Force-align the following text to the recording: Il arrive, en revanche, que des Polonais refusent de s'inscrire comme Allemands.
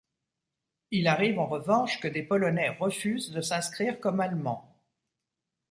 Il 0.89 1.07
arrive, 1.07 1.37
en 1.37 1.45
revanche, 1.45 1.99
que 1.99 2.07
des 2.07 2.23
Polonais 2.23 2.69
refusent 2.71 3.29
de 3.31 3.41
s'inscrire 3.41 3.99
comme 3.99 4.19
Allemands. 4.19 4.75